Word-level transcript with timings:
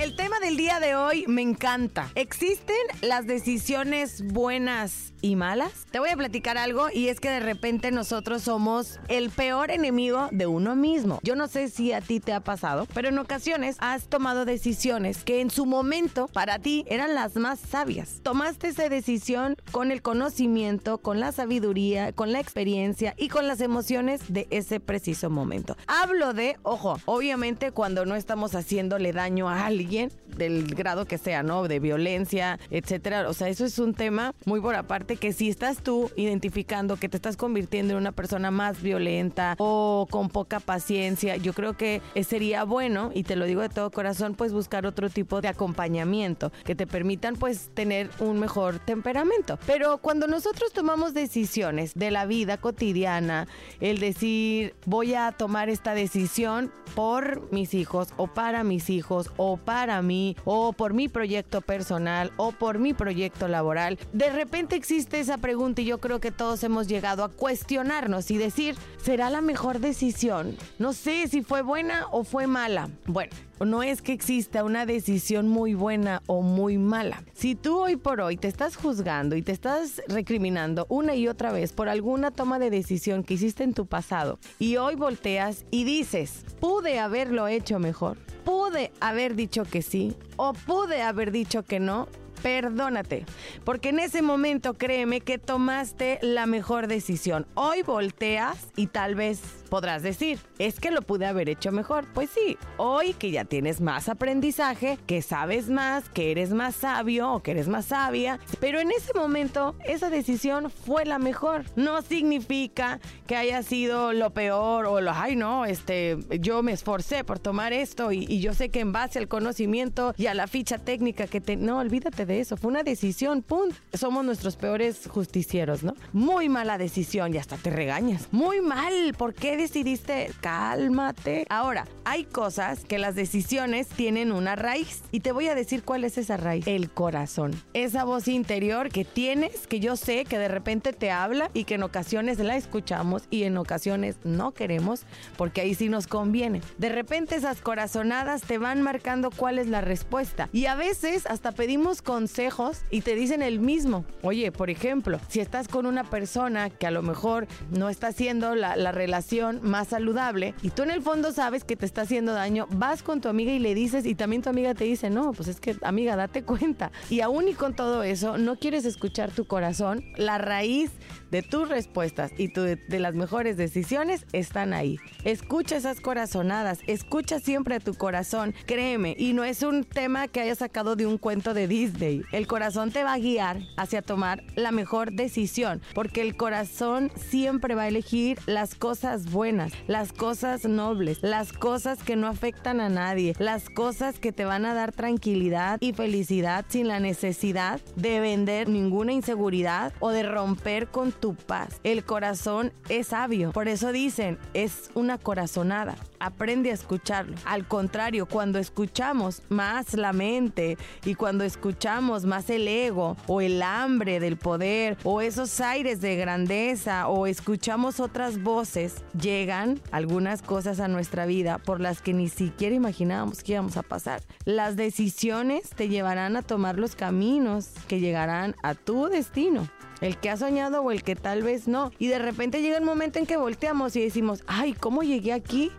El 0.00 0.16
tema 0.16 0.40
del 0.40 0.56
día 0.56 0.80
de 0.80 0.94
hoy 0.94 1.26
me 1.28 1.42
encanta. 1.42 2.10
¿Existen 2.14 2.74
las 3.02 3.26
decisiones 3.26 4.22
buenas 4.22 5.12
y 5.20 5.36
malas? 5.36 5.84
Te 5.90 5.98
voy 5.98 6.08
a 6.08 6.16
platicar 6.16 6.56
algo 6.56 6.86
y 6.90 7.08
es 7.08 7.20
que 7.20 7.28
de 7.28 7.40
repente 7.40 7.90
nosotros 7.90 8.40
somos 8.40 8.98
el 9.08 9.28
peor 9.28 9.70
enemigo 9.70 10.30
de 10.32 10.46
uno 10.46 10.74
mismo. 10.74 11.20
Yo 11.22 11.36
no 11.36 11.48
sé 11.48 11.68
si 11.68 11.92
a 11.92 12.00
ti 12.00 12.18
te 12.18 12.32
ha 12.32 12.40
pasado, 12.40 12.86
pero 12.94 13.10
en 13.10 13.18
ocasiones 13.18 13.76
has 13.78 14.06
tomado 14.06 14.46
decisiones 14.46 15.22
que 15.22 15.42
en 15.42 15.50
su 15.50 15.66
momento 15.66 16.28
para 16.28 16.58
ti 16.58 16.86
eran 16.88 17.14
las 17.14 17.36
más 17.36 17.60
sabias. 17.60 18.20
Tomaste 18.22 18.68
esa 18.68 18.88
decisión 18.88 19.56
con 19.70 19.90
el 19.90 20.00
conocimiento, 20.00 20.96
con 20.96 21.20
la 21.20 21.30
sabiduría, 21.30 22.14
con 22.14 22.32
la 22.32 22.40
experiencia 22.40 23.14
y 23.18 23.28
con 23.28 23.46
las 23.46 23.60
emociones 23.60 24.32
de 24.32 24.46
ese 24.48 24.80
preciso 24.80 25.28
momento. 25.28 25.76
Hablo 25.86 26.32
de, 26.32 26.56
ojo, 26.62 26.98
obviamente 27.04 27.70
cuando 27.70 28.06
no 28.06 28.16
estamos 28.16 28.54
haciéndole 28.54 29.12
daño 29.12 29.50
a 29.50 29.66
alguien, 29.66 29.89
del 30.36 30.74
grado 30.74 31.04
que 31.04 31.18
sea, 31.18 31.42
¿no? 31.42 31.66
De 31.66 31.80
violencia, 31.80 32.58
etcétera. 32.70 33.28
O 33.28 33.34
sea, 33.34 33.48
eso 33.48 33.64
es 33.64 33.78
un 33.78 33.94
tema 33.94 34.34
muy 34.44 34.60
por 34.60 34.74
aparte 34.74 35.16
que 35.16 35.32
si 35.32 35.48
estás 35.48 35.82
tú 35.82 36.10
identificando 36.16 36.96
que 36.96 37.08
te 37.08 37.16
estás 37.16 37.36
convirtiendo 37.36 37.92
en 37.92 37.98
una 37.98 38.12
persona 38.12 38.50
más 38.50 38.82
violenta 38.82 39.54
o 39.58 40.06
con 40.10 40.28
poca 40.28 40.60
paciencia, 40.60 41.36
yo 41.36 41.52
creo 41.52 41.76
que 41.76 42.00
sería 42.22 42.64
bueno, 42.64 43.10
y 43.14 43.24
te 43.24 43.36
lo 43.36 43.44
digo 43.44 43.62
de 43.62 43.68
todo 43.68 43.90
corazón, 43.90 44.34
pues 44.34 44.52
buscar 44.52 44.86
otro 44.86 45.10
tipo 45.10 45.40
de 45.40 45.48
acompañamiento 45.48 46.52
que 46.64 46.74
te 46.74 46.86
permitan 46.86 47.36
pues 47.36 47.70
tener 47.74 48.10
un 48.20 48.38
mejor 48.38 48.78
temperamento. 48.78 49.58
Pero 49.66 49.98
cuando 49.98 50.26
nosotros 50.26 50.72
tomamos 50.72 51.14
decisiones 51.14 51.94
de 51.94 52.10
la 52.10 52.26
vida 52.26 52.58
cotidiana, 52.58 53.48
el 53.80 53.98
decir 53.98 54.74
voy 54.86 55.14
a 55.14 55.32
tomar 55.32 55.68
esta 55.68 55.94
decisión 55.94 56.70
por 56.94 57.50
mis 57.52 57.74
hijos 57.74 58.08
o 58.16 58.26
para 58.26 58.64
mis 58.64 58.90
hijos 58.90 59.30
o 59.36 59.56
para 59.56 59.79
mí 60.02 60.36
o 60.44 60.72
por 60.72 60.94
mi 60.94 61.08
proyecto 61.08 61.60
personal 61.60 62.32
o 62.36 62.52
por 62.52 62.78
mi 62.78 62.92
proyecto 62.92 63.48
laboral, 63.48 63.98
de 64.12 64.30
repente 64.30 64.76
existe 64.76 65.20
esa 65.20 65.38
pregunta 65.38 65.80
y 65.80 65.86
yo 65.86 65.98
creo 65.98 66.20
que 66.20 66.30
todos 66.30 66.62
hemos 66.64 66.88
llegado 66.88 67.24
a 67.24 67.28
cuestionarnos 67.30 68.30
y 68.30 68.38
decir, 68.38 68.76
¿será 69.02 69.30
la 69.30 69.40
mejor 69.40 69.80
decisión? 69.80 70.56
No 70.78 70.92
sé 70.92 71.28
si 71.28 71.42
fue 71.42 71.62
buena 71.62 72.06
o 72.10 72.24
fue 72.24 72.46
mala. 72.46 72.88
Bueno, 73.06 73.32
no 73.64 73.82
es 73.82 74.02
que 74.02 74.12
exista 74.12 74.64
una 74.64 74.86
decisión 74.86 75.48
muy 75.48 75.74
buena 75.74 76.22
o 76.26 76.42
muy 76.42 76.78
mala. 76.78 77.22
Si 77.34 77.54
tú 77.54 77.78
hoy 77.78 77.96
por 77.96 78.20
hoy 78.20 78.36
te 78.36 78.48
estás 78.48 78.76
juzgando 78.76 79.36
y 79.36 79.42
te 79.42 79.52
estás 79.52 80.02
recriminando 80.08 80.86
una 80.88 81.14
y 81.14 81.28
otra 81.28 81.52
vez 81.52 81.72
por 81.72 81.88
alguna 81.88 82.30
toma 82.30 82.58
de 82.58 82.70
decisión 82.70 83.22
que 83.22 83.34
hiciste 83.34 83.64
en 83.64 83.74
tu 83.74 83.86
pasado 83.86 84.38
y 84.58 84.76
hoy 84.76 84.94
volteas 84.94 85.64
y 85.70 85.84
dices, 85.84 86.44
pude 86.60 86.98
haberlo 86.98 87.48
hecho 87.48 87.78
mejor, 87.78 88.16
pude 88.44 88.92
haber 89.00 89.34
dicho 89.34 89.64
que 89.64 89.82
sí 89.82 90.16
o 90.36 90.52
pude 90.52 91.02
haber 91.02 91.30
dicho 91.30 91.64
que 91.64 91.80
no, 91.80 92.08
perdónate, 92.42 93.24
porque 93.64 93.90
en 93.90 93.98
ese 93.98 94.22
momento 94.22 94.74
créeme 94.74 95.20
que 95.20 95.38
tomaste 95.38 96.18
la 96.22 96.46
mejor 96.46 96.86
decisión. 96.86 97.46
Hoy 97.54 97.82
volteas 97.82 98.68
y 98.76 98.88
tal 98.88 99.14
vez 99.14 99.40
podrás 99.70 100.02
decir, 100.02 100.38
es 100.58 100.80
que 100.80 100.90
lo 100.90 101.02
pude 101.02 101.26
haber 101.26 101.48
hecho 101.48 101.72
mejor. 101.72 102.06
Pues 102.12 102.28
sí, 102.30 102.58
hoy 102.76 103.14
que 103.14 103.30
ya 103.30 103.44
tienes 103.44 103.80
más 103.80 104.08
aprendizaje, 104.08 104.98
que 105.06 105.22
sabes 105.22 105.70
más, 105.70 106.08
que 106.10 106.30
eres 106.30 106.50
más 106.50 106.74
sabio 106.74 107.32
o 107.32 107.42
que 107.42 107.52
eres 107.52 107.68
más 107.68 107.86
sabia, 107.86 108.38
pero 108.60 108.80
en 108.80 108.90
ese 108.90 109.12
momento 109.14 109.76
esa 109.84 110.10
decisión 110.10 110.70
fue 110.70 111.04
la 111.04 111.18
mejor. 111.18 111.64
No 111.76 112.02
significa 112.02 113.00
que 113.26 113.36
haya 113.36 113.62
sido 113.62 114.12
lo 114.12 114.30
peor 114.30 114.86
o 114.86 115.00
lo, 115.00 115.12
ay 115.12 115.36
no, 115.36 115.64
este, 115.64 116.18
yo 116.40 116.62
me 116.62 116.72
esforcé 116.72 117.24
por 117.24 117.38
tomar 117.38 117.72
esto 117.72 118.12
y, 118.12 118.40
yo 118.40 118.54
sé 118.54 118.70
que 118.70 118.80
en 118.80 118.92
base 118.92 119.18
al 119.18 119.28
conocimiento 119.28 120.14
y 120.16 120.26
a 120.26 120.34
la 120.34 120.46
ficha 120.46 120.78
técnica 120.78 121.26
que 121.26 121.40
te... 121.40 121.56
No, 121.56 121.78
olvídate 121.78 122.26
de 122.26 122.29
eso, 122.38 122.56
fue 122.56 122.70
una 122.70 122.82
decisión, 122.82 123.42
punto. 123.42 123.74
Somos 123.92 124.24
nuestros 124.24 124.56
peores 124.56 125.08
justicieros, 125.08 125.82
¿no? 125.82 125.94
Muy 126.12 126.48
mala 126.48 126.78
decisión 126.78 127.34
y 127.34 127.38
hasta 127.38 127.56
te 127.56 127.70
regañas. 127.70 128.28
Muy 128.30 128.60
mal, 128.60 129.14
¿por 129.16 129.34
qué 129.34 129.56
decidiste? 129.56 130.30
Cálmate. 130.40 131.46
Ahora, 131.48 131.86
hay 132.04 132.24
cosas 132.24 132.84
que 132.84 132.98
las 132.98 133.14
decisiones 133.14 133.88
tienen 133.88 134.32
una 134.32 134.56
raíz 134.56 135.02
y 135.10 135.20
te 135.20 135.32
voy 135.32 135.48
a 135.48 135.54
decir 135.54 135.82
cuál 135.82 136.04
es 136.04 136.18
esa 136.18 136.36
raíz. 136.36 136.66
El 136.66 136.90
corazón. 136.90 137.60
Esa 137.72 138.04
voz 138.04 138.28
interior 138.28 138.90
que 138.90 139.04
tienes, 139.04 139.66
que 139.66 139.80
yo 139.80 139.96
sé 139.96 140.24
que 140.24 140.38
de 140.38 140.48
repente 140.48 140.92
te 140.92 141.10
habla 141.10 141.50
y 141.54 141.64
que 141.64 141.74
en 141.74 141.82
ocasiones 141.82 142.38
la 142.38 142.56
escuchamos 142.56 143.24
y 143.30 143.44
en 143.44 143.56
ocasiones 143.56 144.16
no 144.24 144.52
queremos 144.52 145.02
porque 145.36 145.60
ahí 145.60 145.74
sí 145.74 145.88
nos 145.88 146.06
conviene. 146.06 146.60
De 146.78 146.88
repente 146.88 147.36
esas 147.36 147.60
corazonadas 147.60 148.42
te 148.42 148.58
van 148.58 148.82
marcando 148.82 149.30
cuál 149.30 149.58
es 149.58 149.68
la 149.68 149.80
respuesta 149.80 150.48
y 150.52 150.66
a 150.66 150.74
veces 150.74 151.26
hasta 151.26 151.52
pedimos 151.52 152.02
con 152.02 152.19
consejos 152.20 152.82
y 152.90 153.00
te 153.00 153.14
dicen 153.14 153.40
el 153.40 153.60
mismo. 153.60 154.04
Oye, 154.20 154.52
por 154.52 154.68
ejemplo, 154.68 155.18
si 155.28 155.40
estás 155.40 155.68
con 155.68 155.86
una 155.86 156.04
persona 156.04 156.68
que 156.68 156.86
a 156.86 156.90
lo 156.90 157.00
mejor 157.00 157.46
no 157.70 157.88
está 157.88 158.08
haciendo 158.08 158.54
la, 158.54 158.76
la 158.76 158.92
relación 158.92 159.60
más 159.62 159.88
saludable 159.88 160.54
y 160.60 160.68
tú 160.68 160.82
en 160.82 160.90
el 160.90 161.00
fondo 161.00 161.32
sabes 161.32 161.64
que 161.64 161.76
te 161.76 161.86
está 161.86 162.02
haciendo 162.02 162.34
daño, 162.34 162.66
vas 162.72 163.02
con 163.02 163.22
tu 163.22 163.30
amiga 163.30 163.52
y 163.52 163.58
le 163.58 163.74
dices 163.74 164.04
y 164.04 164.14
también 164.14 164.42
tu 164.42 164.50
amiga 164.50 164.74
te 164.74 164.84
dice, 164.84 165.08
no, 165.08 165.32
pues 165.32 165.48
es 165.48 165.60
que 165.60 165.76
amiga, 165.80 166.14
date 166.14 166.42
cuenta. 166.44 166.92
Y 167.08 167.22
aún 167.22 167.48
y 167.48 167.54
con 167.54 167.74
todo 167.74 168.02
eso, 168.02 168.36
no 168.36 168.56
quieres 168.56 168.84
escuchar 168.84 169.30
tu 169.30 169.46
corazón, 169.46 170.04
la 170.18 170.36
raíz 170.36 170.90
de 171.30 171.40
tus 171.40 171.70
respuestas 171.70 172.32
y 172.36 172.48
de 172.48 172.98
las 172.98 173.14
mejores 173.14 173.56
decisiones 173.56 174.26
están 174.34 174.74
ahí. 174.74 174.98
Escucha 175.24 175.76
esas 175.76 176.00
corazonadas, 176.00 176.80
escucha 176.86 177.40
siempre 177.40 177.76
a 177.76 177.80
tu 177.80 177.94
corazón, 177.94 178.54
créeme, 178.66 179.16
y 179.18 179.32
no 179.32 179.44
es 179.44 179.62
un 179.62 179.84
tema 179.84 180.28
que 180.28 180.40
haya 180.40 180.54
sacado 180.54 180.96
de 180.96 181.06
un 181.06 181.16
cuento 181.16 181.54
de 181.54 181.66
Disney. 181.66 182.09
El 182.32 182.46
corazón 182.46 182.90
te 182.90 183.04
va 183.04 183.14
a 183.14 183.18
guiar 183.18 183.60
hacia 183.76 184.02
tomar 184.02 184.42
la 184.56 184.72
mejor 184.72 185.12
decisión, 185.12 185.80
porque 185.94 186.22
el 186.22 186.36
corazón 186.36 187.10
siempre 187.16 187.74
va 187.74 187.82
a 187.82 187.88
elegir 187.88 188.38
las 188.46 188.74
cosas 188.74 189.30
buenas, 189.30 189.72
las 189.86 190.12
cosas 190.12 190.64
nobles, 190.64 191.18
las 191.22 191.52
cosas 191.52 192.02
que 192.02 192.16
no 192.16 192.26
afectan 192.26 192.80
a 192.80 192.88
nadie, 192.88 193.34
las 193.38 193.68
cosas 193.70 194.18
que 194.18 194.32
te 194.32 194.44
van 194.44 194.64
a 194.64 194.74
dar 194.74 194.92
tranquilidad 194.92 195.78
y 195.80 195.92
felicidad 195.92 196.64
sin 196.68 196.88
la 196.88 197.00
necesidad 197.00 197.80
de 197.96 198.20
vender 198.20 198.68
ninguna 198.68 199.12
inseguridad 199.12 199.92
o 200.00 200.10
de 200.10 200.22
romper 200.22 200.88
con 200.88 201.12
tu 201.12 201.34
paz. 201.34 201.80
El 201.84 202.04
corazón 202.04 202.72
es 202.88 203.08
sabio. 203.08 203.52
Por 203.52 203.68
eso 203.68 203.92
dicen, 203.92 204.38
es 204.54 204.90
una 204.94 205.18
corazonada. 205.18 205.96
Aprende 206.20 206.70
a 206.70 206.74
escucharlo. 206.74 207.34
Al 207.46 207.66
contrario, 207.66 208.26
cuando 208.26 208.58
escuchamos 208.58 209.42
más 209.48 209.94
la 209.94 210.12
mente 210.12 210.76
y 211.04 211.14
cuando 211.14 211.44
escuchamos 211.44 212.26
más 212.26 212.50
el 212.50 212.68
ego 212.68 213.16
o 213.26 213.40
el 213.40 213.62
hambre 213.62 214.20
del 214.20 214.36
poder 214.36 214.98
o 215.02 215.22
esos 215.22 215.60
aires 215.62 216.02
de 216.02 216.16
grandeza 216.16 217.08
o 217.08 217.26
escuchamos 217.26 218.00
otras 218.00 218.42
voces, 218.42 219.02
llegan 219.18 219.80
algunas 219.92 220.42
cosas 220.42 220.78
a 220.78 220.88
nuestra 220.88 221.24
vida 221.24 221.56
por 221.56 221.80
las 221.80 222.02
que 222.02 222.12
ni 222.12 222.28
siquiera 222.28 222.76
imaginábamos 222.76 223.42
que 223.42 223.52
íbamos 223.52 223.78
a 223.78 223.82
pasar. 223.82 224.20
Las 224.44 224.76
decisiones 224.76 225.70
te 225.70 225.88
llevarán 225.88 226.36
a 226.36 226.42
tomar 226.42 226.78
los 226.78 226.96
caminos 226.96 227.70
que 227.88 227.98
llegarán 227.98 228.54
a 228.62 228.74
tu 228.74 229.06
destino 229.06 229.66
el 230.00 230.16
que 230.16 230.30
ha 230.30 230.36
soñado 230.36 230.82
o 230.82 230.90
el 230.90 231.02
que 231.02 231.16
tal 231.16 231.42
vez 231.42 231.68
no. 231.68 231.92
Y 231.98 232.08
de 232.08 232.18
repente 232.18 232.62
llega 232.62 232.78
el 232.78 232.84
momento 232.84 233.18
en 233.18 233.26
que 233.26 233.36
volteamos 233.36 233.96
y 233.96 234.00
decimos, 234.00 234.42
ay, 234.46 234.72
¿cómo 234.72 235.02
llegué 235.02 235.32
aquí? 235.32 235.70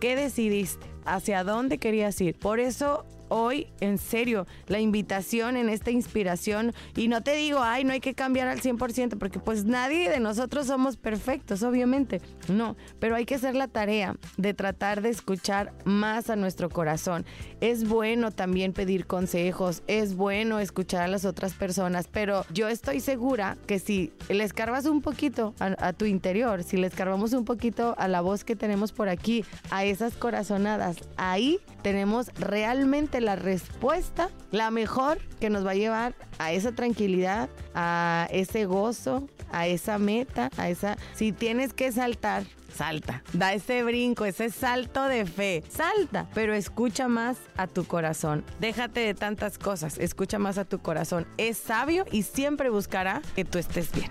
¿Qué 0.00 0.14
decidiste? 0.14 0.86
¿Hacia 1.04 1.42
dónde 1.42 1.78
querías 1.78 2.20
ir? 2.20 2.38
Por 2.38 2.60
eso 2.60 3.04
hoy, 3.28 3.68
en 3.80 3.98
serio, 3.98 4.46
la 4.66 4.80
invitación 4.80 5.56
en 5.56 5.68
esta 5.68 5.90
inspiración. 5.90 6.72
Y 6.96 7.08
no 7.08 7.22
te 7.22 7.34
digo, 7.34 7.60
ay, 7.62 7.84
no 7.84 7.92
hay 7.92 8.00
que 8.00 8.14
cambiar 8.14 8.48
al 8.48 8.60
100%, 8.60 9.18
porque 9.18 9.38
pues 9.38 9.64
nadie 9.64 10.10
de 10.10 10.20
nosotros 10.20 10.66
somos 10.66 10.96
perfectos, 10.96 11.62
obviamente. 11.62 12.20
No, 12.48 12.76
pero 12.98 13.16
hay 13.16 13.24
que 13.24 13.34
hacer 13.34 13.54
la 13.54 13.68
tarea 13.68 14.16
de 14.36 14.54
tratar 14.54 15.02
de 15.02 15.10
escuchar 15.10 15.72
más 15.84 16.30
a 16.30 16.36
nuestro 16.36 16.70
corazón. 16.70 17.24
Es 17.60 17.88
bueno 17.88 18.30
también 18.30 18.72
pedir 18.72 19.06
consejos, 19.06 19.82
es 19.86 20.16
bueno 20.16 20.58
escuchar 20.58 21.02
a 21.02 21.08
las 21.08 21.24
otras 21.24 21.54
personas, 21.54 22.08
pero 22.10 22.44
yo 22.52 22.68
estoy 22.68 23.00
segura 23.00 23.56
que 23.66 23.78
si 23.78 24.12
le 24.28 24.44
escarbas 24.44 24.86
un 24.86 25.02
poquito 25.02 25.54
a, 25.58 25.92
tu 25.92 26.04
interior, 26.04 26.62
si 26.62 26.76
le 26.76 26.86
escarbamos 26.86 27.32
un 27.32 27.44
poquito 27.44 27.94
a 27.98 28.08
la 28.08 28.20
voz 28.20 28.44
que 28.44 28.56
tenemos 28.56 28.92
por 28.92 29.08
aquí, 29.08 29.44
a 29.70 29.84
esas 29.84 30.14
corazonadas, 30.14 30.96
ahí 31.16 31.58
tenemos 31.82 32.28
realmente 32.38 33.17
la 33.20 33.36
respuesta, 33.36 34.30
la 34.50 34.70
mejor 34.70 35.18
que 35.40 35.50
nos 35.50 35.66
va 35.66 35.72
a 35.72 35.74
llevar 35.74 36.14
a 36.38 36.52
esa 36.52 36.72
tranquilidad, 36.72 37.48
a 37.74 38.28
ese 38.30 38.64
gozo, 38.64 39.28
a 39.50 39.66
esa 39.66 39.98
meta, 39.98 40.50
a 40.56 40.68
esa... 40.68 40.96
Si 41.14 41.32
tienes 41.32 41.72
que 41.72 41.92
saltar 41.92 42.44
salta. 42.78 43.22
Da 43.32 43.52
ese 43.52 43.82
brinco, 43.82 44.24
ese 44.24 44.50
salto 44.50 45.04
de 45.04 45.26
fe. 45.26 45.64
Salta, 45.68 46.28
pero 46.34 46.54
escucha 46.54 47.08
más 47.08 47.36
a 47.56 47.66
tu 47.66 47.84
corazón. 47.84 48.44
Déjate 48.60 49.00
de 49.00 49.14
tantas 49.14 49.58
cosas, 49.58 49.98
escucha 49.98 50.38
más 50.38 50.58
a 50.58 50.64
tu 50.64 50.78
corazón. 50.78 51.26
Es 51.38 51.58
sabio 51.58 52.04
y 52.12 52.22
siempre 52.22 52.70
buscará 52.70 53.20
que 53.34 53.44
tú 53.44 53.58
estés 53.58 53.90
bien. 53.92 54.10